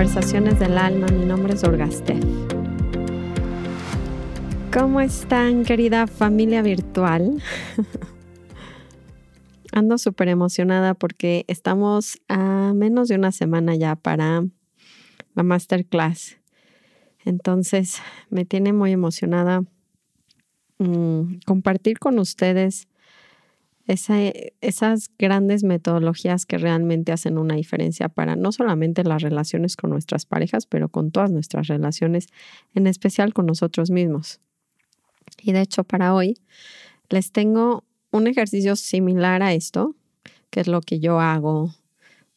[0.00, 2.18] Conversaciones del Alma, mi nombre es Orgaste.
[4.72, 7.42] ¿Cómo están, querida familia virtual?
[9.72, 14.42] Ando súper emocionada porque estamos a menos de una semana ya para
[15.34, 16.38] la masterclass.
[17.26, 19.64] Entonces, me tiene muy emocionada
[20.78, 22.88] mm, compartir con ustedes
[23.92, 30.26] esas grandes metodologías que realmente hacen una diferencia para no solamente las relaciones con nuestras
[30.26, 32.28] parejas, pero con todas nuestras relaciones,
[32.74, 34.40] en especial con nosotros mismos.
[35.42, 36.38] Y de hecho, para hoy
[37.08, 39.94] les tengo un ejercicio similar a esto,
[40.50, 41.74] que es lo que yo hago,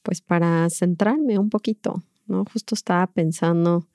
[0.04, 2.46] pues para centrarme un poquito, ¿no?
[2.52, 3.88] Justo estaba pensando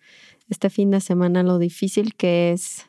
[0.48, 2.88] este fin de semana lo difícil que es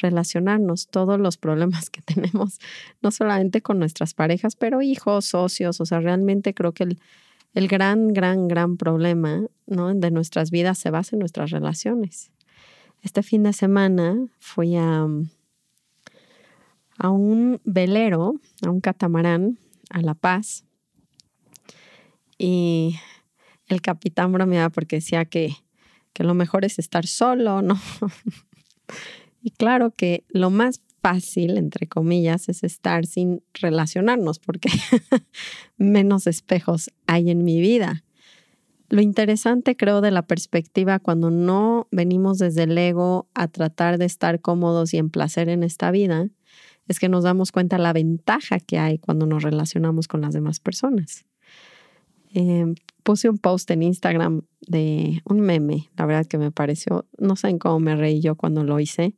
[0.00, 2.58] relacionarnos, todos los problemas que tenemos,
[3.02, 6.98] no solamente con nuestras parejas, pero hijos, socios, o sea, realmente creo que el,
[7.54, 9.94] el gran, gran, gran problema ¿no?
[9.94, 12.30] de nuestras vidas se basa en nuestras relaciones.
[13.02, 15.06] Este fin de semana fui a,
[16.98, 19.58] a un velero, a un catamarán,
[19.90, 20.64] a La Paz,
[22.38, 22.96] y
[23.68, 25.56] el capitán bromeaba porque decía que,
[26.12, 27.78] que lo mejor es estar solo, ¿no?
[29.46, 34.68] Y claro que lo más fácil, entre comillas, es estar sin relacionarnos porque
[35.76, 38.02] menos espejos hay en mi vida.
[38.88, 44.06] Lo interesante creo de la perspectiva cuando no venimos desde el ego a tratar de
[44.06, 46.28] estar cómodos y en placer en esta vida,
[46.88, 50.58] es que nos damos cuenta la ventaja que hay cuando nos relacionamos con las demás
[50.58, 51.24] personas.
[52.34, 52.74] Em,
[53.06, 57.60] puse un post en Instagram de un meme, la verdad que me pareció, no saben
[57.60, 59.14] cómo me reí yo cuando lo hice,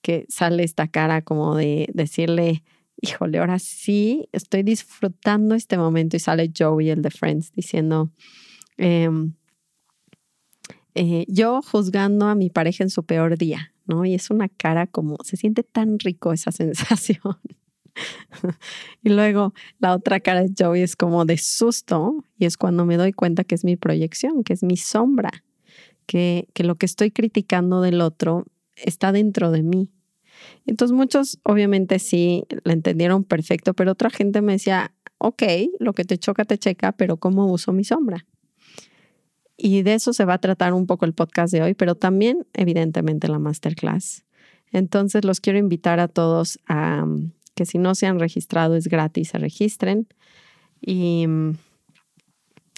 [0.00, 2.64] que sale esta cara como de decirle,
[2.98, 8.10] híjole, ahora sí estoy disfrutando este momento y sale Joey, el de Friends, diciendo,
[8.78, 9.34] em,
[10.94, 14.06] eh, yo juzgando a mi pareja en su peor día, ¿no?
[14.06, 17.36] Y es una cara como, se siente tan rico esa sensación.
[19.02, 22.96] y luego la otra cara de Joey es como de susto y es cuando me
[22.96, 25.44] doy cuenta que es mi proyección, que es mi sombra,
[26.06, 28.44] que, que lo que estoy criticando del otro
[28.76, 29.90] está dentro de mí.
[30.66, 35.42] Entonces muchos obviamente sí la entendieron perfecto, pero otra gente me decía, ok,
[35.78, 38.26] lo que te choca, te checa, pero ¿cómo uso mi sombra?
[39.56, 42.46] Y de eso se va a tratar un poco el podcast de hoy, pero también
[42.52, 44.24] evidentemente la masterclass.
[44.70, 47.06] Entonces los quiero invitar a todos a,
[47.56, 50.06] que si no se han registrado es gratis, se registren.
[50.80, 51.26] Y,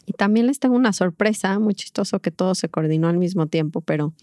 [0.07, 3.83] y también les tengo una sorpresa, muy chistoso que todo se coordinó al mismo tiempo,
[3.83, 4.15] pero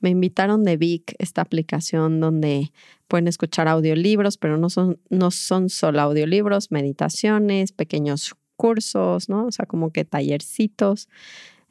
[0.00, 2.70] me invitaron de Vic, esta aplicación donde
[3.08, 9.46] pueden escuchar audiolibros, pero no son, no son solo audiolibros, meditaciones, pequeños cursos, ¿no?
[9.46, 11.08] O sea, como que tallercitos.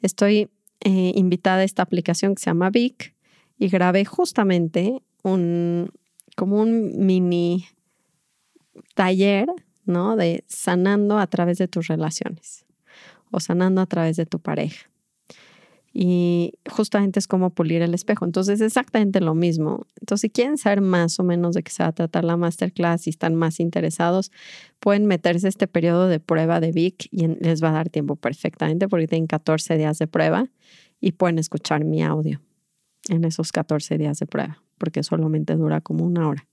[0.02, 0.50] Estoy
[0.80, 3.14] eh, invitada a esta aplicación que se llama Vic
[3.58, 5.90] y grabé justamente un,
[6.36, 7.66] como un mini
[8.94, 9.48] taller,
[9.84, 10.16] ¿no?
[10.16, 12.64] De sanando a través de tus relaciones
[13.30, 14.90] o sanando a través de tu pareja.
[15.98, 18.26] Y justamente es como pulir el espejo.
[18.26, 19.86] Entonces, es exactamente lo mismo.
[19.98, 23.06] Entonces, si quieren saber más o menos de qué se va a tratar la masterclass
[23.06, 24.30] y están más interesados,
[24.78, 28.88] pueden meterse este periodo de prueba de VIC y les va a dar tiempo perfectamente
[28.88, 30.50] porque tienen 14 días de prueba
[31.00, 32.42] y pueden escuchar mi audio
[33.08, 36.46] en esos 14 días de prueba, porque solamente dura como una hora.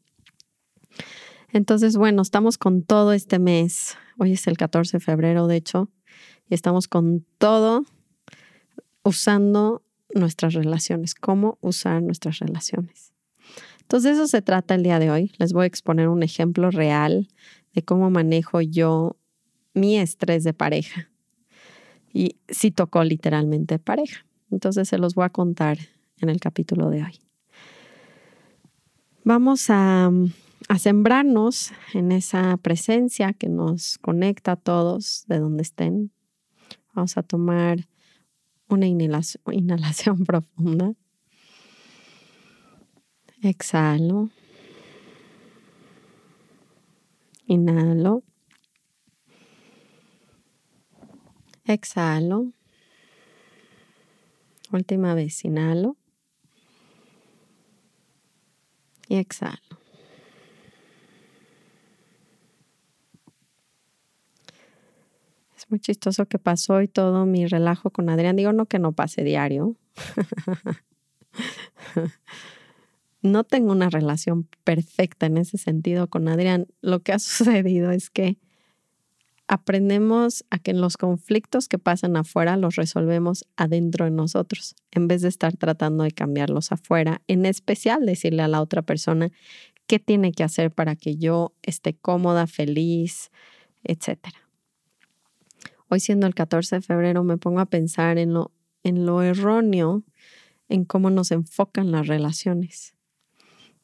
[1.53, 3.95] Entonces, bueno, estamos con todo este mes.
[4.17, 5.87] Hoy es el 14 de febrero, de hecho,
[6.49, 7.85] y estamos con todo
[9.03, 9.83] usando
[10.15, 13.13] nuestras relaciones, cómo usar nuestras relaciones.
[13.81, 15.31] Entonces, de eso se trata el día de hoy.
[15.37, 17.27] Les voy a exponer un ejemplo real
[17.75, 19.15] de cómo manejo yo
[19.75, 21.11] mi estrés de pareja.
[22.11, 24.25] Y sí tocó literalmente pareja.
[24.49, 25.77] Entonces, se los voy a contar
[26.17, 27.19] en el capítulo de hoy.
[29.23, 30.11] Vamos a
[30.73, 36.11] a sembrarnos en esa presencia que nos conecta a todos de donde estén.
[36.95, 37.87] Vamos a tomar
[38.67, 40.95] una inhalación, profunda.
[43.43, 44.31] Exhalo.
[47.45, 48.23] Inhalo.
[51.65, 52.51] Exhalo.
[54.71, 55.97] Última vez, inhalo.
[59.07, 59.82] Y exhalo.
[65.69, 68.35] Muy chistoso que pasó y todo mi relajo con Adrián.
[68.35, 69.75] Digo, no que no pase diario.
[73.21, 76.67] no tengo una relación perfecta en ese sentido con Adrián.
[76.81, 78.37] Lo que ha sucedido es que
[79.47, 85.21] aprendemos a que los conflictos que pasan afuera los resolvemos adentro de nosotros, en vez
[85.21, 89.31] de estar tratando de cambiarlos afuera, en especial decirle a la otra persona
[89.85, 93.31] qué tiene que hacer para que yo esté cómoda, feliz,
[93.83, 94.19] etc.
[95.93, 98.51] Hoy siendo el 14 de febrero me pongo a pensar en lo,
[98.81, 100.01] en lo erróneo,
[100.67, 102.95] en cómo nos enfocan las relaciones.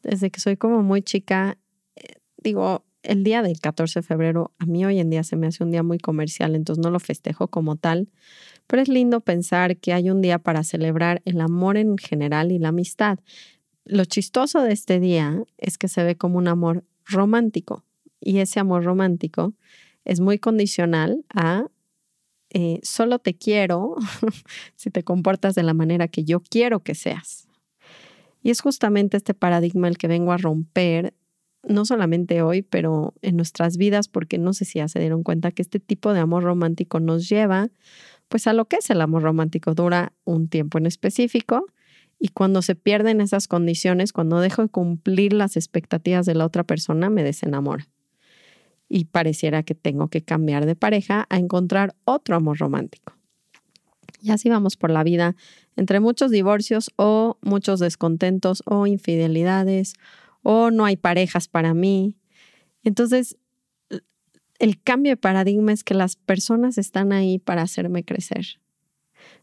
[0.02, 1.60] Desde que soy como muy chica,
[1.96, 5.46] eh, digo, el día del 14 de febrero a mí hoy en día se me
[5.46, 8.10] hace un día muy comercial, entonces no lo festejo como tal,
[8.66, 12.58] pero es lindo pensar que hay un día para celebrar el amor en general y
[12.58, 13.20] la amistad.
[13.86, 17.86] Lo chistoso de este día es que se ve como un amor romántico
[18.20, 19.54] y ese amor romántico
[20.06, 21.68] es muy condicional a
[22.52, 23.96] eh, solo te quiero
[24.76, 27.48] si te comportas de la manera que yo quiero que seas.
[28.42, 31.14] Y es justamente este paradigma el que vengo a romper
[31.68, 35.52] no solamente hoy, pero en nuestras vidas, porque no sé si ya se dieron cuenta
[35.52, 37.70] que este tipo de amor romántico nos lleva
[38.30, 39.74] pues a lo que es el amor romántico.
[39.74, 41.66] Dura un tiempo en específico
[42.20, 46.64] y cuando se pierden esas condiciones, cuando dejo de cumplir las expectativas de la otra
[46.64, 47.86] persona, me desenamoro.
[48.90, 53.14] Y pareciera que tengo que cambiar de pareja a encontrar otro amor romántico.
[54.22, 55.36] Y así vamos por la vida,
[55.76, 59.94] entre muchos divorcios o muchos descontentos o infidelidades
[60.44, 62.18] o no hay parejas para mí.
[62.84, 63.38] Entonces,
[64.60, 68.60] el cambio de paradigma es que las personas están ahí para hacerme crecer,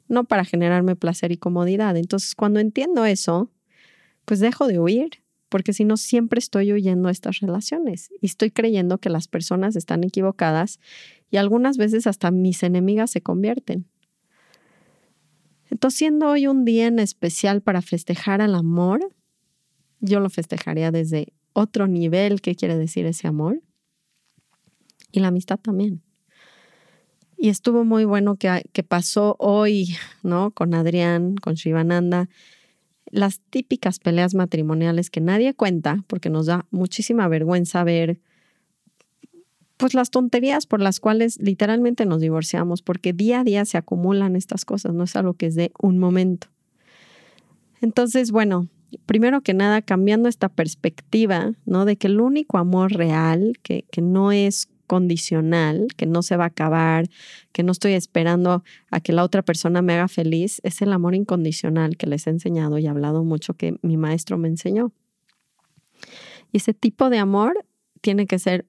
[0.08, 1.96] no para generarme placer y comodidad.
[1.96, 3.50] Entonces, cuando entiendo eso,
[4.26, 8.50] pues dejo de huir, porque si no, siempre estoy huyendo a estas relaciones y estoy
[8.50, 10.80] creyendo que las personas están equivocadas
[11.30, 13.86] y algunas veces hasta mis enemigas se convierten.
[15.70, 19.12] Entonces, siendo hoy un día en especial para festejar al amor,
[20.00, 23.62] yo lo festejaría desde otro nivel, ¿qué quiere decir ese amor?
[25.10, 26.02] Y la amistad también.
[27.38, 30.50] Y estuvo muy bueno que, que pasó hoy, ¿no?
[30.52, 32.28] Con Adrián, con Shivananda,
[33.10, 38.20] las típicas peleas matrimoniales que nadie cuenta porque nos da muchísima vergüenza ver
[39.76, 44.36] pues las tonterías por las cuales literalmente nos divorciamos, porque día a día se acumulan
[44.36, 46.48] estas cosas, no es algo que es de un momento.
[47.82, 48.68] Entonces, bueno,
[49.04, 51.84] primero que nada, cambiando esta perspectiva, ¿no?
[51.84, 56.44] De que el único amor real, que, que no es condicional, que no se va
[56.44, 57.08] a acabar,
[57.52, 61.14] que no estoy esperando a que la otra persona me haga feliz, es el amor
[61.14, 64.92] incondicional que les he enseñado y hablado mucho que mi maestro me enseñó.
[66.52, 67.66] Y ese tipo de amor
[68.00, 68.66] tiene que ser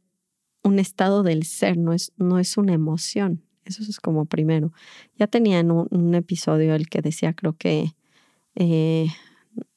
[0.63, 3.43] un estado del ser, no es, no es una emoción.
[3.65, 4.71] Eso es como primero.
[5.17, 7.93] Ya tenía en un, episodio el que decía, creo que
[8.55, 9.07] eh,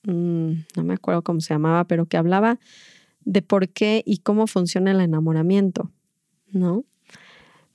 [0.05, 2.59] Mm, no me acuerdo cómo se llamaba, pero que hablaba
[3.25, 5.91] de por qué y cómo funciona el enamoramiento,
[6.53, 6.85] ¿no?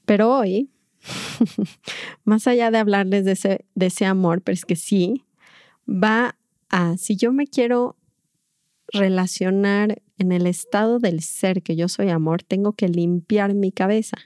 [0.05, 0.69] Pero hoy,
[2.23, 5.23] más allá de hablarles de ese, de ese amor, pero es que sí,
[5.87, 6.37] va
[6.69, 7.95] a, si yo me quiero
[8.91, 14.17] relacionar en el estado del ser que yo soy amor, tengo que limpiar mi cabeza,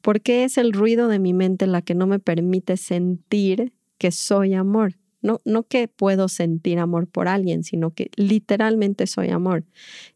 [0.00, 4.54] porque es el ruido de mi mente la que no me permite sentir que soy
[4.54, 4.99] amor.
[5.22, 9.64] No, no que puedo sentir amor por alguien, sino que literalmente soy amor.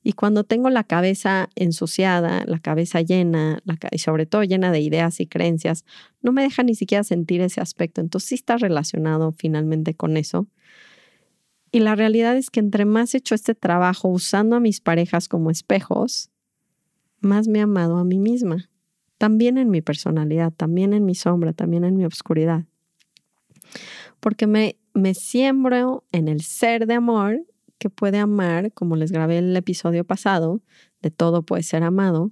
[0.02, 5.20] Y cuando tengo la cabeza ensuciada, la cabeza llena, y sobre todo llena de ideas
[5.20, 5.84] y creencias,
[6.22, 8.00] no me deja ni siquiera sentir ese aspecto.
[8.00, 10.46] Entonces sí está relacionado finalmente con eso.
[11.70, 15.28] Y la realidad es que entre más he hecho este trabajo usando a mis parejas
[15.28, 16.30] como espejos,
[17.20, 18.70] más me he amado a mí misma.
[19.18, 22.64] También en mi personalidad, también en mi sombra, también en mi oscuridad.
[24.20, 27.44] Porque me me siembro en el ser de amor
[27.78, 30.62] que puede amar, como les grabé el episodio pasado,
[31.02, 32.30] de todo puede ser amado,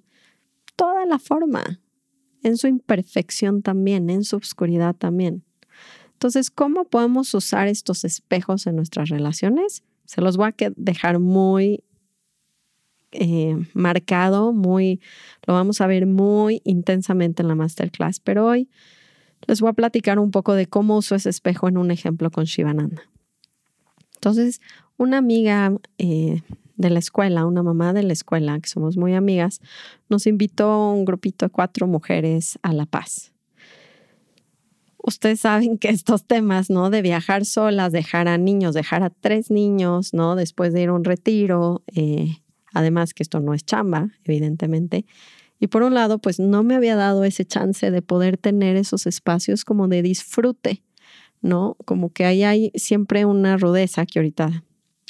[0.76, 1.80] toda la forma,
[2.42, 5.44] en su imperfección también, en su oscuridad también.
[6.12, 9.82] Entonces, ¿cómo podemos usar estos espejos en nuestras relaciones?
[10.04, 11.82] Se los voy a dejar muy
[13.12, 15.00] eh, marcado, muy,
[15.46, 18.70] lo vamos a ver muy intensamente en la masterclass, pero hoy
[19.46, 22.44] les voy a platicar un poco de cómo uso ese espejo en un ejemplo con
[22.44, 23.02] Shivananda.
[24.14, 24.60] Entonces,
[24.96, 26.42] una amiga eh,
[26.76, 29.60] de la escuela, una mamá de la escuela, que somos muy amigas,
[30.08, 33.32] nos invitó un grupito de cuatro mujeres a La Paz.
[35.04, 36.88] Ustedes saben que estos temas, ¿no?
[36.88, 40.36] De viajar solas, dejar a niños, dejar a tres niños, ¿no?
[40.36, 42.36] Después de ir a un retiro, eh,
[42.72, 45.04] además que esto no es chamba, evidentemente,
[45.62, 49.06] y por un lado, pues no me había dado ese chance de poder tener esos
[49.06, 50.82] espacios como de disfrute,
[51.40, 51.76] ¿no?
[51.84, 54.64] Como que ahí hay siempre una rudeza que ahorita,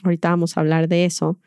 [0.04, 1.38] ahorita vamos a hablar de eso,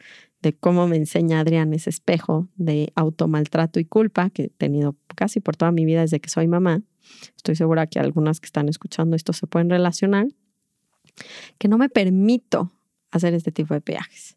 [0.42, 5.40] de cómo me enseña Adrián ese espejo de automaltrato y culpa que he tenido casi
[5.40, 6.82] por toda mi vida desde que soy mamá.
[7.38, 10.26] Estoy segura que algunas que están escuchando esto se pueden relacionar.
[11.60, 12.72] Que no me permito
[13.12, 14.36] hacer este tipo de viajes.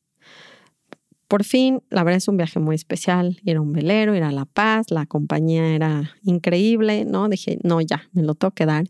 [1.28, 3.38] Por fin, la verdad es un viaje muy especial.
[3.44, 7.28] Ir a un velero, ir a La Paz, la compañía era increíble, ¿no?
[7.28, 8.86] Dije, no, ya, me lo tengo que dar.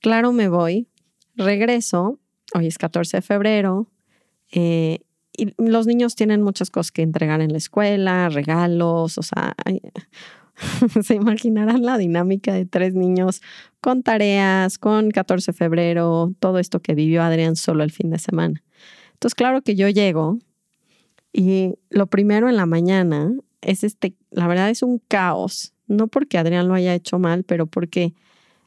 [0.00, 0.88] Claro, me voy,
[1.36, 2.18] regreso,
[2.54, 3.88] hoy es 14 de febrero,
[4.50, 4.98] eh,
[5.34, 9.54] y los niños tienen muchas cosas que entregar en la escuela, regalos, o sea,
[11.02, 13.40] se imaginarán la dinámica de tres niños
[13.80, 18.18] con tareas, con 14 de febrero, todo esto que vivió Adrián solo el fin de
[18.18, 18.62] semana.
[19.14, 20.38] Entonces, claro que yo llego
[21.32, 26.38] y lo primero en la mañana es este, la verdad es un caos, no porque
[26.38, 28.14] Adrián lo haya hecho mal, pero porque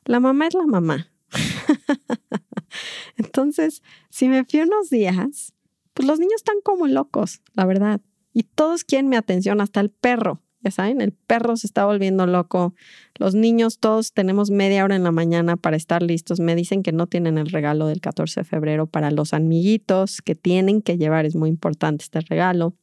[0.06, 1.12] la mamá es la mamá.
[3.18, 5.54] Entonces, si me fui unos días,
[5.94, 8.02] pues los niños están como locos, la verdad.
[8.34, 10.42] Y todos quieren mi atención, hasta el perro.
[10.66, 12.74] Ya saben, el perro se está volviendo loco.
[13.20, 16.40] Los niños todos tenemos media hora en la mañana para estar listos.
[16.40, 20.34] Me dicen que no tienen el regalo del 14 de febrero para los amiguitos que
[20.34, 21.28] tienen que llevar.
[21.28, 22.74] Es muy importante este regalo.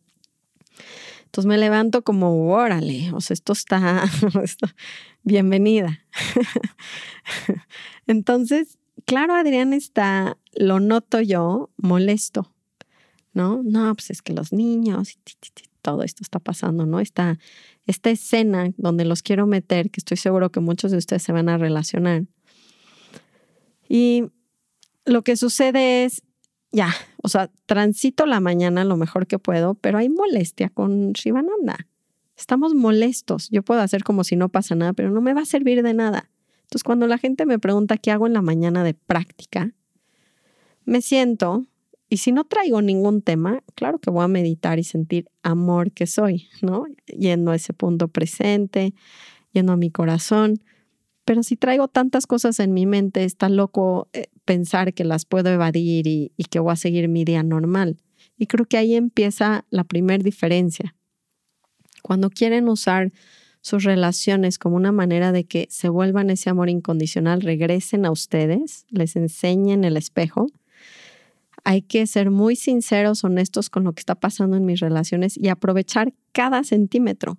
[1.24, 4.04] Entonces me levanto como, órale, o sea, esto está,
[5.24, 5.98] bienvenida.
[8.06, 12.54] Entonces, claro, Adrián está, lo noto yo, molesto,
[13.32, 13.60] ¿no?
[13.64, 15.18] No, pues es que los niños,
[15.82, 17.00] todo esto está pasando, ¿no?
[17.00, 17.38] Esta,
[17.86, 21.58] escena donde los quiero meter, que estoy seguro que muchos de ustedes se van a
[21.58, 22.24] relacionar.
[23.88, 24.24] Y
[25.04, 26.22] lo que sucede es,
[26.70, 31.88] ya, o sea, transito la mañana lo mejor que puedo, pero hay molestia con Shivananda.
[32.36, 33.50] Estamos molestos.
[33.50, 35.92] Yo puedo hacer como si no pasa nada, pero no me va a servir de
[35.92, 36.30] nada.
[36.62, 39.72] Entonces, cuando la gente me pregunta qué hago en la mañana de práctica,
[40.84, 41.66] me siento
[42.12, 46.06] y si no traigo ningún tema, claro que voy a meditar y sentir amor que
[46.06, 46.84] soy, ¿no?
[47.06, 48.92] Yendo a ese punto presente,
[49.52, 50.62] yendo a mi corazón.
[51.24, 55.48] Pero si traigo tantas cosas en mi mente, está loco eh, pensar que las puedo
[55.48, 57.96] evadir y, y que voy a seguir mi día normal.
[58.36, 60.94] Y creo que ahí empieza la primera diferencia.
[62.02, 63.10] Cuando quieren usar
[63.62, 68.84] sus relaciones como una manera de que se vuelvan ese amor incondicional, regresen a ustedes,
[68.90, 70.48] les enseñen el espejo,
[71.64, 75.48] hay que ser muy sinceros, honestos con lo que está pasando en mis relaciones y
[75.48, 77.38] aprovechar cada centímetro.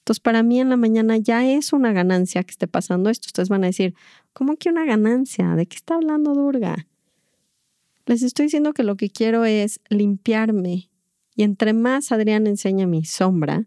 [0.00, 3.26] Entonces, para mí en la mañana ya es una ganancia que esté pasando esto.
[3.26, 3.94] Ustedes van a decir,
[4.32, 5.54] ¿cómo que una ganancia?
[5.54, 6.86] ¿De qué está hablando Durga?
[8.06, 10.90] Les estoy diciendo que lo que quiero es limpiarme.
[11.34, 13.66] Y entre más Adrián enseña mi sombra,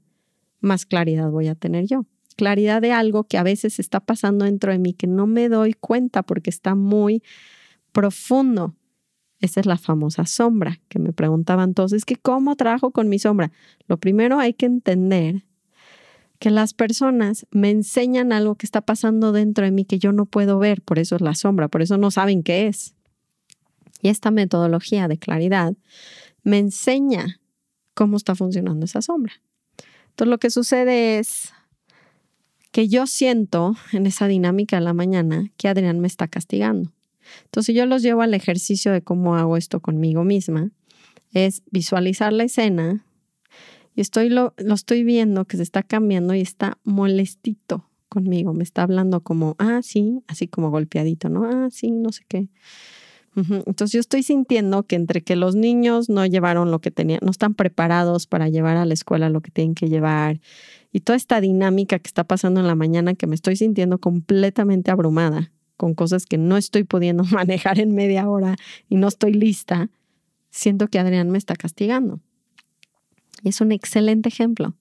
[0.61, 2.05] más claridad voy a tener yo.
[2.37, 5.73] Claridad de algo que a veces está pasando dentro de mí que no me doy
[5.73, 7.21] cuenta porque está muy
[7.91, 8.75] profundo.
[9.41, 13.51] Esa es la famosa sombra que me preguntaban entonces, que cómo trabajo con mi sombra.
[13.87, 15.43] Lo primero hay que entender
[16.39, 20.25] que las personas me enseñan algo que está pasando dentro de mí que yo no
[20.25, 22.95] puedo ver, por eso es la sombra, por eso no saben qué es.
[24.01, 25.73] Y esta metodología de claridad
[26.43, 27.39] me enseña
[27.93, 29.33] cómo está funcionando esa sombra.
[30.09, 31.53] Entonces lo que sucede es
[32.71, 36.91] que yo siento en esa dinámica de la mañana que Adrián me está castigando.
[37.45, 40.71] Entonces yo los llevo al ejercicio de cómo hago esto conmigo misma.
[41.33, 43.05] Es visualizar la escena
[43.95, 48.53] y estoy lo, lo estoy viendo que se está cambiando y está molestito conmigo.
[48.53, 51.45] Me está hablando como, ah, sí, así como golpeadito, ¿no?
[51.45, 52.49] Ah, sí, no sé qué.
[53.33, 57.31] Entonces yo estoy sintiendo que entre que los niños no llevaron lo que tenían, no
[57.31, 60.41] están preparados para llevar a la escuela lo que tienen que llevar
[60.91, 64.91] y toda esta dinámica que está pasando en la mañana que me estoy sintiendo completamente
[64.91, 68.55] abrumada con cosas que no estoy pudiendo manejar en media hora
[68.87, 69.89] y no estoy lista,
[70.51, 72.19] siento que Adrián me está castigando.
[73.41, 74.75] Y es un excelente ejemplo.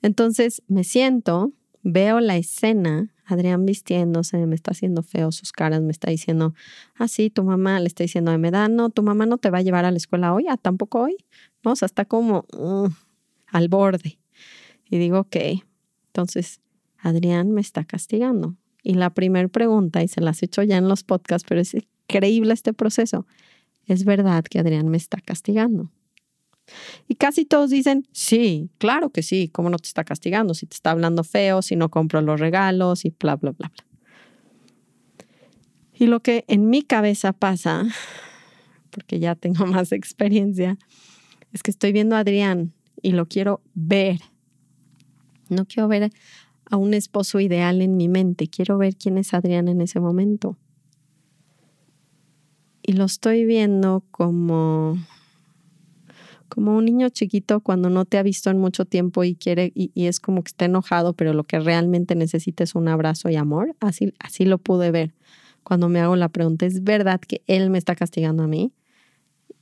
[0.00, 5.92] Entonces me siento, veo la escena, Adrián vistiéndose, me está haciendo feo sus caras, me
[5.92, 6.54] está diciendo,
[6.94, 9.58] ah, sí, tu mamá le está diciendo, me da, no, tu mamá no te va
[9.58, 11.18] a llevar a la escuela hoy, ah, tampoco hoy.
[11.62, 12.88] No, o sea, está como uh,
[13.48, 14.18] al borde.
[14.88, 15.36] Y digo, ok,
[16.06, 16.62] entonces
[16.96, 18.56] Adrián me está castigando.
[18.82, 21.74] Y la primera pregunta, y se las he hecho ya en los podcasts, pero es
[21.74, 23.26] increíble este proceso.
[23.86, 25.90] ¿Es verdad que Adrián me está castigando?
[27.08, 30.54] Y casi todos dicen, sí, claro que sí, ¿cómo no te está castigando?
[30.54, 33.84] Si te está hablando feo, si no compro los regalos y bla, bla, bla, bla.
[35.94, 37.86] Y lo que en mi cabeza pasa,
[38.90, 40.78] porque ya tengo más experiencia,
[41.52, 42.72] es que estoy viendo a Adrián
[43.02, 44.20] y lo quiero ver.
[45.48, 46.12] No quiero ver
[46.70, 48.48] a un esposo ideal en mi mente.
[48.48, 50.56] Quiero ver quién es Adrián en ese momento.
[52.82, 54.96] Y lo estoy viendo como,
[56.48, 59.90] como un niño chiquito cuando no te ha visto en mucho tiempo y quiere y,
[60.06, 63.76] es como que está enojado, pero lo que realmente necesita es un abrazo y amor.
[63.80, 65.12] Así, así lo pude ver
[65.62, 68.72] cuando me hago la pregunta, ¿es verdad que él me está castigando a mí?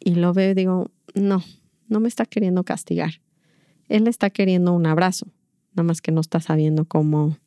[0.00, 1.42] Y lo veo y digo, no,
[1.88, 3.20] no me está queriendo castigar.
[3.88, 5.26] Él está queriendo un abrazo,
[5.78, 7.38] nada más que no está sabiendo cómo,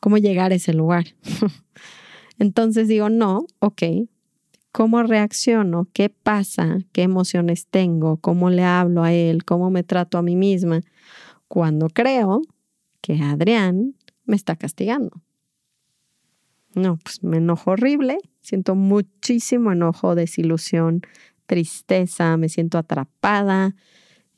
[0.00, 1.06] cómo llegar a ese lugar.
[2.38, 3.82] Entonces digo, no, ok,
[4.72, 5.88] ¿cómo reacciono?
[5.92, 6.78] ¿Qué pasa?
[6.92, 8.18] ¿Qué emociones tengo?
[8.18, 9.44] ¿Cómo le hablo a él?
[9.44, 10.80] ¿Cómo me trato a mí misma?
[11.48, 12.42] Cuando creo
[13.00, 15.22] que Adrián me está castigando.
[16.74, 21.00] No, pues me enojo horrible, siento muchísimo enojo, desilusión,
[21.46, 23.74] tristeza, me siento atrapada.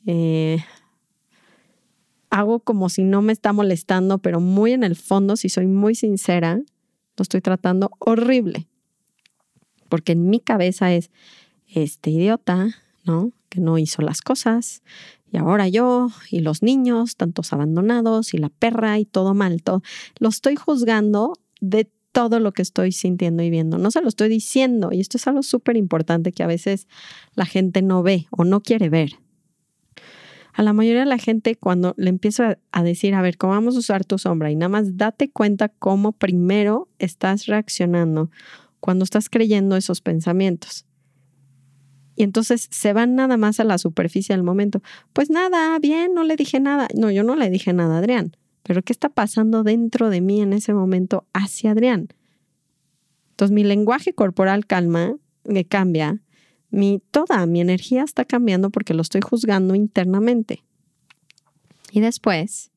[0.05, 0.59] Eh,
[2.29, 5.95] hago como si no me está molestando, pero muy en el fondo, si soy muy
[5.95, 6.61] sincera,
[7.17, 8.67] lo estoy tratando horrible.
[9.89, 11.09] Porque en mi cabeza es
[11.67, 12.69] este idiota,
[13.05, 13.31] ¿no?
[13.49, 14.83] Que no hizo las cosas.
[15.31, 19.63] Y ahora yo y los niños, tantos abandonados y la perra y todo mal.
[19.63, 19.81] Todo.
[20.19, 23.77] Lo estoy juzgando de todo lo que estoy sintiendo y viendo.
[23.77, 24.89] No se lo estoy diciendo.
[24.91, 26.87] Y esto es algo súper importante que a veces
[27.33, 29.19] la gente no ve o no quiere ver.
[30.59, 33.77] A la mayoría de la gente cuando le empiezo a, decir, a ver, ¿cómo vamos
[33.77, 34.51] a usar tu sombra?
[34.51, 38.29] Y nada más date cuenta cómo primero estás reaccionando
[38.81, 40.85] cuando estás creyendo esos pensamientos.
[42.17, 44.81] Y entonces se van nada más a la superficie del momento.
[45.13, 46.89] Pues nada, bien, no le dije nada.
[46.93, 48.35] No, yo no le dije nada, Adrián.
[48.63, 52.09] Pero ¿qué está pasando dentro de mí en ese momento hacia Adrián?
[53.29, 56.21] Entonces mi lenguaje corporal calma, me cambia,
[56.69, 60.63] mi, toda mi energía está cambiando porque lo estoy juzgando internamente.
[61.91, 62.71] Y después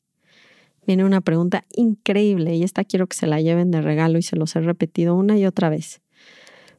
[0.86, 4.36] viene una pregunta increíble y esta quiero que se la lleven de regalo y se
[4.36, 6.00] los he repetido una y otra vez.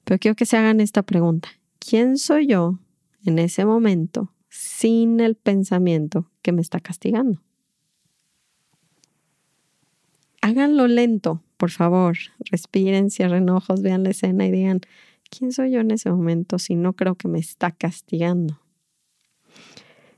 [0.03, 1.49] Pero quiero que se hagan esta pregunta.
[1.79, 2.79] ¿Quién soy yo
[3.25, 7.41] en ese momento sin el pensamiento que me está castigando?
[10.43, 12.17] háganlo lento, por favor.
[12.51, 14.81] Respiren, cierren ojos, vean la escena y digan,
[15.35, 18.59] ¿quién soy yo en ese momento si no creo que me está castigando?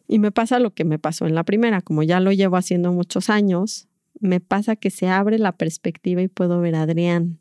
[0.07, 2.91] Y me pasa lo que me pasó en la primera, como ya lo llevo haciendo
[2.91, 3.87] muchos años,
[4.19, 7.39] me pasa que se abre la perspectiva y puedo ver a Adrián.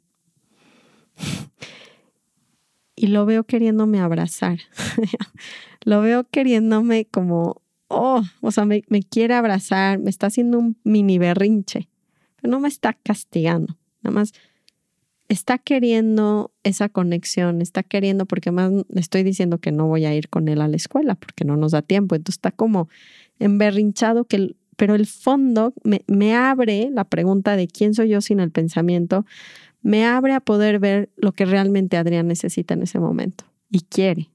[2.97, 4.61] Y lo veo queriéndome abrazar.
[5.85, 10.79] lo veo queriéndome como, oh, o sea, me, me quiere abrazar, me está haciendo un
[10.85, 11.89] mini berrinche
[12.49, 14.33] no me está castigando, nada más
[15.29, 20.29] está queriendo esa conexión, está queriendo, porque más estoy diciendo que no voy a ir
[20.29, 22.89] con él a la escuela porque no nos da tiempo, entonces está como
[23.39, 28.41] emberrinchado, que, pero el fondo me, me abre la pregunta de quién soy yo sin
[28.41, 29.25] el pensamiento,
[29.83, 34.31] me abre a poder ver lo que realmente Adrián necesita en ese momento y quiere.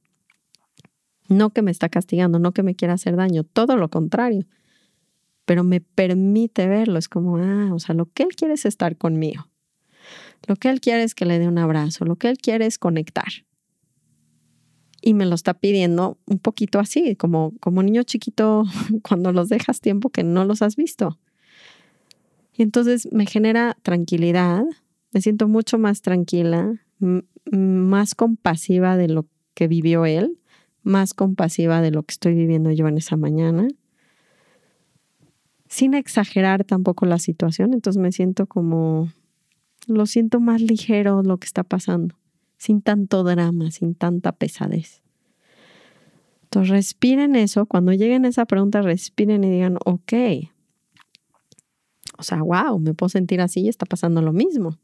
[1.28, 4.46] No que me está castigando, no que me quiera hacer daño, todo lo contrario
[5.50, 7.00] pero me permite verlo.
[7.00, 9.48] Es como, ah, o sea, lo que él quiere es estar conmigo.
[10.48, 12.78] Lo que él quiere es que le dé un abrazo, lo que él quiere es
[12.78, 13.28] conectar.
[15.02, 18.64] Y me lo está pidiendo un poquito así, como, como niño chiquito
[19.08, 21.20] cuando los dejas tiempo que no los has visto.
[22.54, 24.64] Y entonces me genera tranquilidad,
[25.14, 26.82] me siento mucho más tranquila,
[27.52, 30.38] más compasiva de lo que vivió él,
[30.84, 33.68] más compasiva de lo que estoy viviendo yo en esa mañana
[35.70, 39.14] sin exagerar tampoco la situación, entonces me siento como,
[39.90, 42.16] lo siento más ligero lo que está pasando,
[42.58, 45.02] sin tanto drama, sin tanta pesadez.
[46.44, 50.14] Entonces respiren eso, cuando lleguen a esa pregunta, respiren y digan, ok,
[52.18, 54.78] o sea, wow, me puedo sentir así y está pasando lo mismo.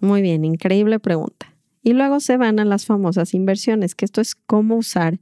[0.00, 1.54] Muy bien, increíble pregunta.
[1.82, 5.20] Y luego se van a las famosas inversiones, que esto es cómo usar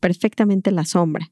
[0.00, 1.30] perfectamente la sombra.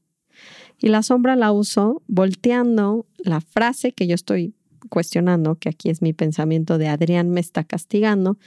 [0.79, 4.55] Y la sombra la uso volteando la frase que yo estoy
[4.89, 8.39] cuestionando, que aquí es mi pensamiento de Adrián me está castigando,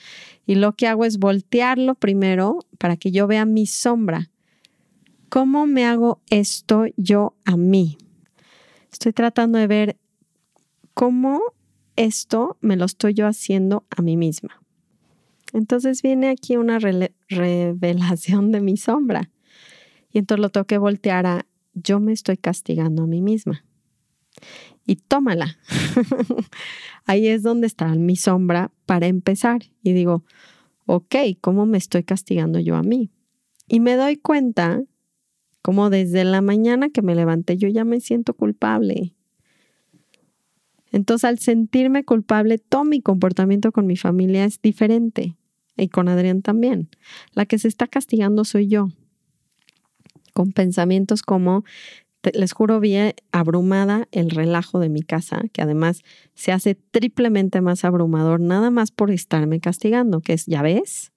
[0.46, 4.30] y lo que hago es voltearlo primero para que yo vea mi sombra.
[5.30, 7.98] ¿Cómo me hago esto yo a mí?
[8.92, 9.98] Estoy tratando de ver
[10.94, 11.42] cómo
[11.96, 14.62] esto me lo estoy yo haciendo a mí misma.
[15.54, 19.30] Entonces viene aquí una revelación de mi sombra.
[20.12, 23.64] Y entonces lo tengo que voltear a yo me estoy castigando a mí misma.
[24.86, 25.58] Y tómala.
[27.06, 29.62] Ahí es donde está mi sombra para empezar.
[29.84, 30.24] Y digo,
[30.86, 33.10] ok, ¿cómo me estoy castigando yo a mí?
[33.68, 34.84] Y me doy cuenta
[35.62, 39.14] como desde la mañana que me levanté yo ya me siento culpable.
[40.92, 45.38] Entonces al sentirme culpable, todo mi comportamiento con mi familia es diferente.
[45.78, 46.90] Y con Adrián también.
[47.34, 48.90] La que se está castigando soy yo.
[50.34, 51.66] con pensamientos como,
[52.34, 52.96] les juro, vi
[53.32, 56.02] abrumada el relajo de mi casa, que además
[56.34, 61.12] se hace triplemente más abrumador nada más por estarme castigando, que es, ya ves,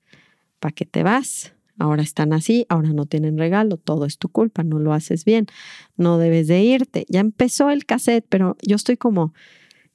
[0.61, 1.53] ¿para qué te vas?
[1.79, 5.47] Ahora están así, ahora no tienen regalo, todo es tu culpa, no lo haces bien,
[5.97, 7.05] no debes de irte.
[7.09, 9.35] Ya empezó el cassette, pero yo estoy como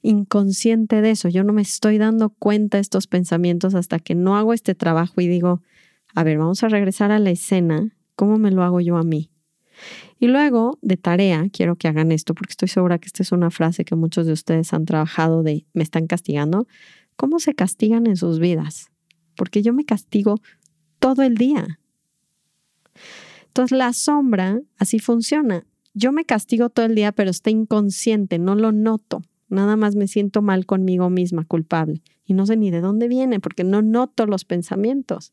[0.02, 4.36] inconsciente de eso, yo no me estoy dando cuenta de estos pensamientos hasta que no
[4.36, 5.62] hago este trabajo y digo,
[6.14, 9.30] a ver, vamos a regresar a la escena, ¿cómo me lo hago yo a mí?
[10.20, 13.50] Y luego, de tarea, quiero que hagan esto, porque estoy segura que esta es una
[13.50, 16.68] frase que muchos de ustedes han trabajado de me están castigando.
[17.16, 18.90] ¿Cómo se castigan en sus vidas?
[19.34, 20.36] Porque yo me castigo
[20.98, 21.80] todo el día.
[23.46, 25.64] Entonces, la sombra así funciona.
[25.94, 29.22] Yo me castigo todo el día, pero está inconsciente, no lo noto.
[29.48, 32.02] Nada más me siento mal conmigo misma, culpable.
[32.26, 35.32] Y no sé ni de dónde viene, porque no noto los pensamientos.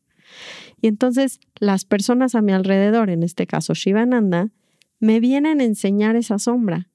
[0.80, 4.50] Y entonces las personas a mi alrededor, en este caso Shivananda,
[5.00, 6.88] me vienen a enseñar esa sombra.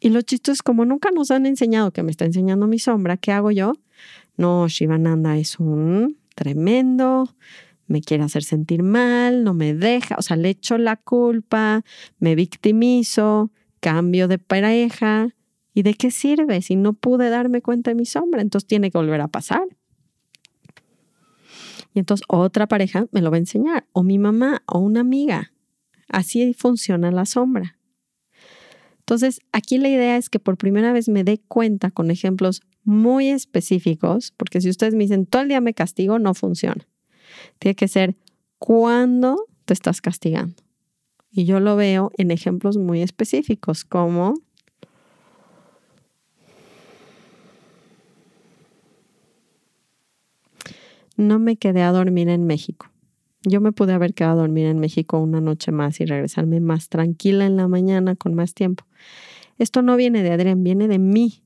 [0.00, 3.16] Y lo chistoso es como nunca nos han enseñado que me está enseñando mi sombra,
[3.16, 3.72] ¿qué hago yo?
[4.36, 7.34] No, Shivananda es un tremendo,
[7.88, 11.82] me quiere hacer sentir mal, no me deja, o sea, le echo la culpa,
[12.20, 15.34] me victimizo, cambio de pareja.
[15.74, 18.42] ¿Y de qué sirve si no pude darme cuenta de mi sombra?
[18.42, 19.62] Entonces tiene que volver a pasar.
[21.94, 25.52] Y entonces otra pareja me lo va a enseñar, o mi mamá, o una amiga.
[26.08, 27.78] Así funciona la sombra.
[29.00, 33.28] Entonces, aquí la idea es que por primera vez me dé cuenta con ejemplos muy
[33.28, 36.86] específicos, porque si ustedes me dicen todo el día me castigo, no funciona.
[37.58, 38.16] Tiene que ser
[38.58, 40.62] cuando te estás castigando.
[41.30, 44.34] Y yo lo veo en ejemplos muy específicos, como
[51.16, 52.90] no me quedé a dormir en México.
[53.48, 56.88] Yo me pude haber quedado a dormir en México una noche más y regresarme más
[56.88, 58.84] tranquila en la mañana con más tiempo.
[59.58, 61.42] Esto no viene de Adrián, viene de mí.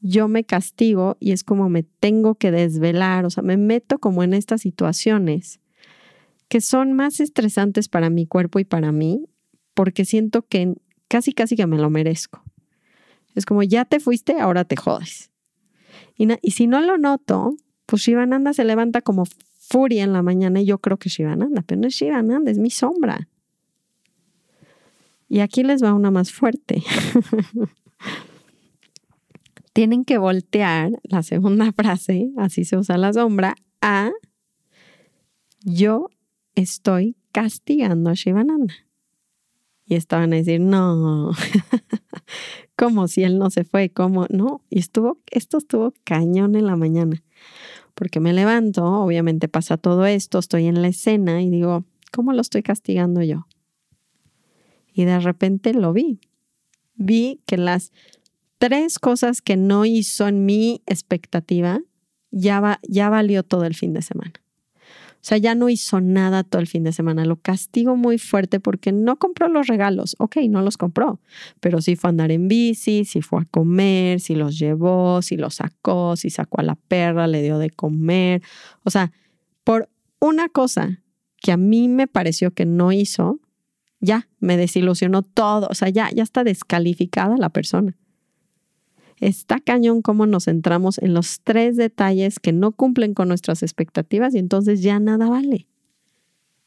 [0.00, 4.22] Yo me castigo y es como me tengo que desvelar, o sea, me meto como
[4.22, 5.60] en estas situaciones
[6.48, 9.26] que son más estresantes para mi cuerpo y para mí,
[9.74, 10.74] porque siento que
[11.08, 12.42] casi, casi que me lo merezco.
[13.34, 15.30] Es como, ya te fuiste, ahora te jodes.
[16.16, 19.24] Y, y si no lo noto, pues Shivananda se levanta como
[19.68, 22.70] furia en la mañana y yo creo que Shivananda, pero no es Shivananda, es mi
[22.70, 23.28] sombra.
[25.28, 26.84] Y aquí les va una más fuerte.
[29.72, 34.10] Tienen que voltear la segunda frase, así se usa la sombra, a
[35.64, 36.10] yo
[36.54, 38.74] estoy castigando a Shivananda.
[39.84, 41.32] Y estaban a decir, no,
[42.76, 46.76] como si él no se fue, como, no, y estuvo, esto estuvo cañón en la
[46.76, 47.22] mañana
[47.94, 52.40] porque me levanto, obviamente pasa todo esto, estoy en la escena y digo, ¿cómo lo
[52.40, 53.46] estoy castigando yo?
[54.92, 56.20] Y de repente lo vi.
[56.94, 57.92] Vi que las
[58.58, 61.80] tres cosas que no hizo en mi expectativa
[62.30, 64.32] ya, ya valió todo el fin de semana.
[65.26, 67.24] O sea, ya no hizo nada todo el fin de semana.
[67.24, 70.14] Lo castigo muy fuerte porque no compró los regalos.
[70.20, 71.18] Ok, no los compró,
[71.58, 75.36] pero sí fue a andar en bici, sí fue a comer, sí los llevó, sí
[75.36, 78.40] los sacó, sí sacó a la perra, le dio de comer.
[78.84, 79.10] O sea,
[79.64, 79.88] por
[80.20, 81.02] una cosa
[81.38, 83.40] que a mí me pareció que no hizo,
[83.98, 85.66] ya me desilusionó todo.
[85.68, 87.96] O sea, ya, ya está descalificada la persona.
[89.20, 94.34] Está cañón cómo nos centramos en los tres detalles que no cumplen con nuestras expectativas
[94.34, 95.66] y entonces ya nada vale.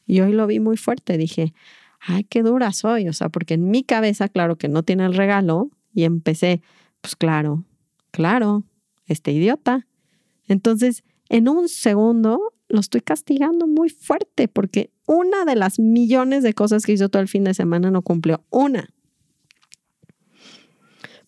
[0.06, 1.54] Y hoy lo vi muy fuerte, dije,
[2.00, 5.14] ay, qué dura soy, o sea, porque en mi cabeza, claro que no tiene el
[5.14, 6.62] regalo y empecé,
[7.00, 7.64] pues claro,
[8.10, 8.64] claro,
[9.06, 9.86] este idiota.
[10.48, 16.54] Entonces, en un segundo lo estoy castigando muy fuerte porque una de las millones de
[16.54, 18.44] cosas que hizo todo el fin de semana no cumplió.
[18.50, 18.90] Una.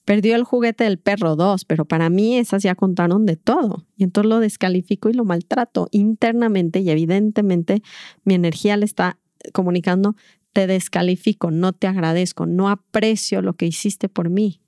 [0.04, 3.86] Perdió el juguete del perro dos, pero para mí esas ya contaron de todo.
[3.96, 7.82] Y entonces lo descalifico y lo maltrato internamente y evidentemente
[8.24, 9.18] mi energía le está
[9.52, 10.16] comunicando,
[10.52, 14.60] te descalifico, no te agradezco, no aprecio lo que hiciste por mí.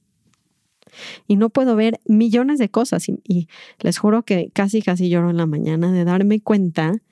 [1.27, 3.49] Y no puedo ver millones de cosas y, y
[3.81, 7.03] les juro que casi, casi lloro en la mañana de darme cuenta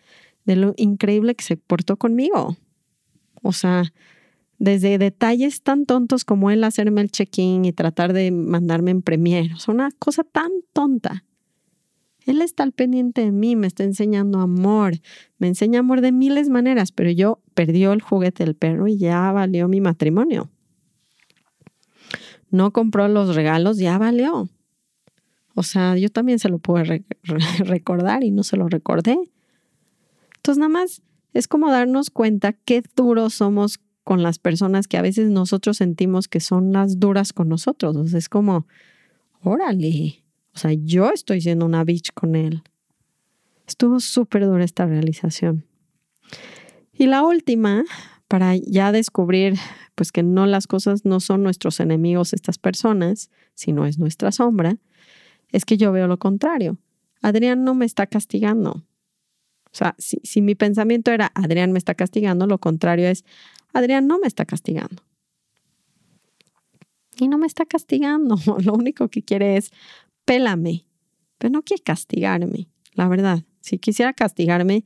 [0.44, 2.56] de lo increíble que se portó conmigo.
[3.42, 3.92] O sea,
[4.62, 9.54] desde detalles tan tontos como él hacerme el check-in y tratar de mandarme en Premiere.
[9.56, 11.24] Es una cosa tan tonta.
[12.26, 14.92] Él está al pendiente de mí, me está enseñando amor,
[15.38, 18.98] me enseña amor de miles de maneras, pero yo perdió el juguete del perro y
[18.98, 20.48] ya valió mi matrimonio.
[22.50, 24.48] No compró los regalos, ya valió.
[25.56, 27.04] O sea, yo también se lo pude
[27.58, 29.18] recordar y no se lo recordé.
[30.36, 35.02] Entonces, nada más es como darnos cuenta qué duros somos con las personas que a
[35.02, 37.96] veces nosotros sentimos que son las duras con nosotros.
[37.96, 38.66] O es como,
[39.42, 42.62] órale, o sea, yo estoy siendo una bitch con él.
[43.66, 45.64] Estuvo súper dura esta realización.
[46.92, 47.84] Y la última,
[48.28, 49.54] para ya descubrir
[49.94, 54.78] pues que no las cosas no son nuestros enemigos estas personas, sino es nuestra sombra,
[55.50, 56.78] es que yo veo lo contrario.
[57.20, 58.84] Adrián no me está castigando.
[59.66, 63.24] O sea, si, si mi pensamiento era Adrián me está castigando, lo contrario es
[63.72, 65.02] Adrián no me está castigando.
[67.18, 68.36] Y no me está castigando.
[68.64, 69.70] Lo único que quiere es
[70.24, 70.84] pélame,
[71.38, 73.42] pero no quiere castigarme, la verdad.
[73.60, 74.84] Si quisiera castigarme,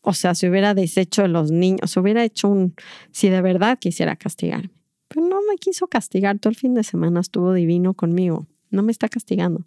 [0.00, 2.74] o sea, si hubiera deshecho los niños, si hubiera hecho un,
[3.12, 4.70] si de verdad quisiera castigarme.
[5.08, 8.92] Pero no me quiso castigar, todo el fin de semana estuvo divino conmigo, no me
[8.92, 9.64] está castigando.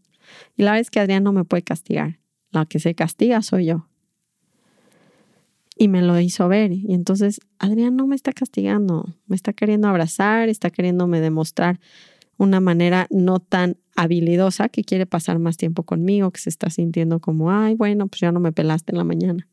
[0.57, 2.19] Y la verdad es que Adrián no me puede castigar,
[2.51, 3.87] la que se castiga soy yo.
[5.77, 6.71] Y me lo hizo ver.
[6.71, 11.79] Y entonces Adrián no me está castigando, me está queriendo abrazar, está queriéndome demostrar
[12.37, 17.19] una manera no tan habilidosa que quiere pasar más tiempo conmigo, que se está sintiendo
[17.19, 19.47] como, ay, bueno, pues ya no me pelaste en la mañana.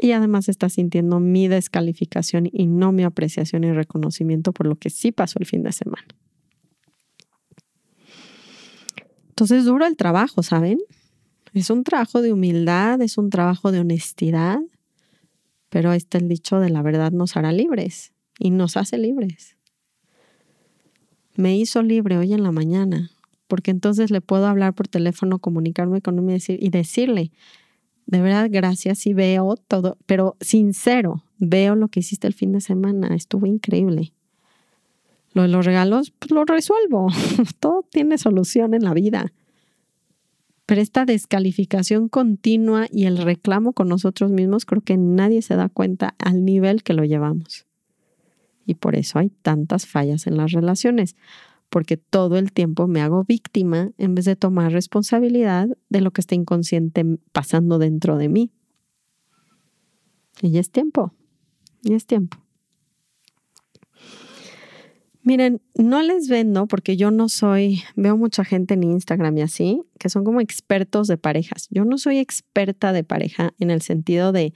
[0.00, 4.88] Y además está sintiendo mi descalificación y no mi apreciación y reconocimiento por lo que
[4.90, 6.06] sí pasó el fin de semana.
[9.28, 10.78] Entonces duro el trabajo, ¿saben?
[11.52, 14.60] Es un trabajo de humildad, es un trabajo de honestidad,
[15.68, 19.56] pero este el dicho de la verdad nos hará libres y nos hace libres.
[21.36, 23.10] Me hizo libre hoy en la mañana,
[23.48, 27.32] porque entonces le puedo hablar por teléfono, comunicarme con él y, decir, y decirle,
[28.06, 32.60] de verdad, gracias y veo todo, pero sincero, veo lo que hiciste el fin de
[32.60, 34.12] semana, estuvo increíble.
[35.32, 37.08] Lo de los regalos, pues lo resuelvo,
[37.60, 39.32] todo tiene solución en la vida.
[40.70, 45.68] Pero esta descalificación continua y el reclamo con nosotros mismos, creo que nadie se da
[45.68, 47.66] cuenta al nivel que lo llevamos.
[48.66, 51.16] Y por eso hay tantas fallas en las relaciones,
[51.70, 56.20] porque todo el tiempo me hago víctima en vez de tomar responsabilidad de lo que
[56.20, 58.52] está inconsciente pasando dentro de mí.
[60.40, 61.12] Y es tiempo,
[61.82, 62.38] y es tiempo.
[65.22, 69.82] Miren, no les vendo porque yo no soy, veo mucha gente en Instagram y así,
[69.98, 71.68] que son como expertos de parejas.
[71.70, 74.54] Yo no soy experta de pareja en el sentido de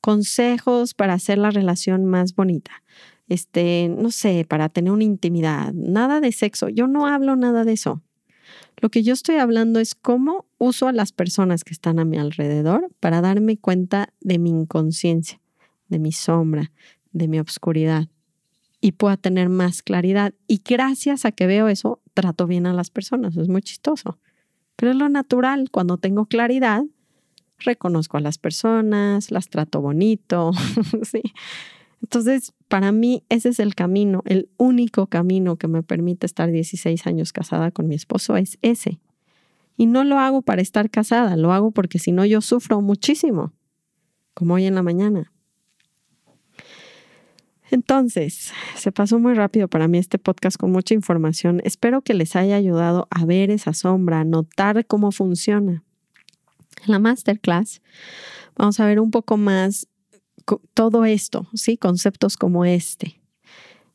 [0.00, 2.82] consejos para hacer la relación más bonita.
[3.28, 6.68] Este, no sé, para tener una intimidad, nada de sexo.
[6.68, 8.02] Yo no hablo nada de eso.
[8.80, 12.18] Lo que yo estoy hablando es cómo uso a las personas que están a mi
[12.18, 15.40] alrededor para darme cuenta de mi inconsciencia,
[15.86, 16.72] de mi sombra,
[17.12, 18.08] de mi obscuridad
[18.80, 20.34] y pueda tener más claridad.
[20.46, 23.36] Y gracias a que veo eso, trato bien a las personas.
[23.36, 24.18] Es muy chistoso.
[24.76, 25.70] Pero es lo natural.
[25.70, 26.84] Cuando tengo claridad,
[27.58, 30.52] reconozco a las personas, las trato bonito.
[31.02, 31.22] sí.
[32.02, 37.06] Entonces, para mí ese es el camino, el único camino que me permite estar 16
[37.06, 39.00] años casada con mi esposo es ese.
[39.76, 43.52] Y no lo hago para estar casada, lo hago porque si no yo sufro muchísimo,
[44.34, 45.32] como hoy en la mañana.
[47.70, 51.60] Entonces, se pasó muy rápido para mí este podcast con mucha información.
[51.64, 55.84] Espero que les haya ayudado a ver esa sombra, a notar cómo funciona.
[56.84, 57.80] En la masterclass
[58.56, 59.86] vamos a ver un poco más
[60.74, 61.76] todo esto, ¿sí?
[61.76, 63.20] Conceptos como este.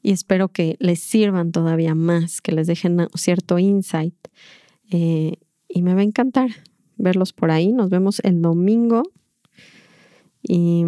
[0.01, 4.15] Y espero que les sirvan todavía más, que les dejen cierto insight.
[4.91, 6.49] Eh, y me va a encantar
[6.95, 7.73] verlos por ahí.
[7.73, 9.03] Nos vemos el domingo.
[10.41, 10.85] Y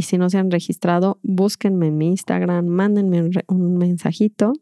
[0.00, 4.54] y si no se han registrado, búsquenme en mi Instagram, mándenme un, mensajito.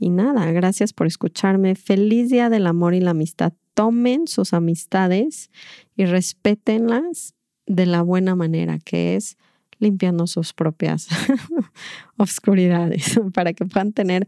[0.00, 1.76] Y nada, gracias por escucharme.
[1.76, 3.52] Feliz Día del Amor y la Amistad.
[3.74, 5.52] Tomen sus amistades
[5.94, 9.38] y respétenlas de la buena manera, que es
[9.78, 11.06] limpiando sus propias
[12.16, 14.26] obscuridades, para que puedan tener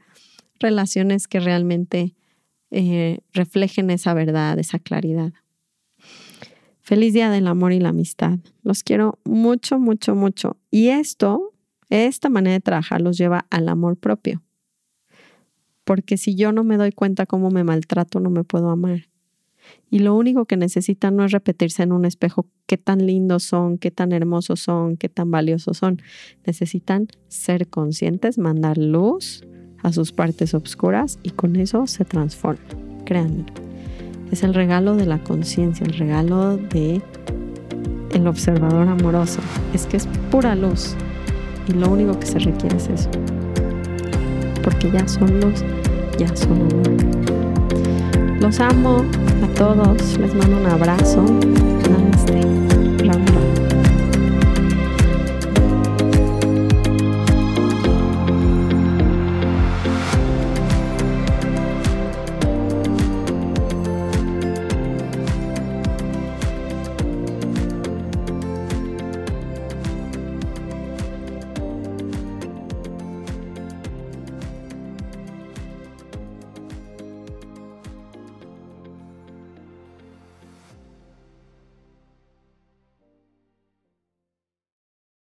[0.61, 2.15] relaciones que realmente
[2.71, 5.33] eh, reflejen esa verdad, esa claridad.
[6.83, 8.41] Feliz Día del Amor y la Amistad.
[8.65, 10.57] Los quiero mucho, mucho, mucho.
[10.71, 11.53] Y esto,
[11.91, 14.43] esta manera de trabajar los lleva al amor propio.
[15.85, 19.09] Porque si yo no me doy cuenta cómo me maltrato, no me puedo amar.
[19.91, 23.79] Y lo único que necesitan no es repetirse en un espejo qué tan lindos son,
[23.79, 26.03] qué tan hermosos son, qué tan valiosos son.
[26.45, 29.45] Necesitan ser conscientes, mandar luz
[29.85, 33.05] a sus partes oscuras y con eso se transforman.
[33.05, 33.72] Créanme.
[34.33, 37.03] Es el regalo de la conciencia, el regalo de
[38.13, 39.41] el observador amoroso.
[39.75, 40.95] Es que es pura luz
[41.69, 43.11] y lo único que se requiere es eso.
[44.65, 45.63] Porque ya son luz,
[46.19, 48.41] ya son amor.
[48.41, 49.05] Los amo
[49.45, 51.23] a todos, les mando un abrazo.